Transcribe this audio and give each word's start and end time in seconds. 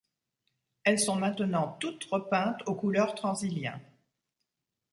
Elles 0.83 0.99
sont 0.99 1.15
maintenant 1.15 1.77
toutes 1.79 2.05
repeintes 2.05 2.63
aux 2.65 2.73
couleurs 2.73 3.13
Transilien. 3.13 3.79